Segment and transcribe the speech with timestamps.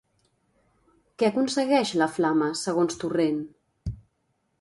[1.23, 3.37] Què aconsegueix la Flama, segons Torrent?